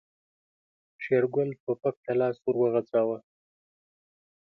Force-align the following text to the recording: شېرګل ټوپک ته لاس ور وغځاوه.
شېرګل 1.03 1.49
ټوپک 1.63 1.95
ته 2.05 2.13
لاس 2.19 2.37
ور 2.41 2.55
وغځاوه. 2.59 3.17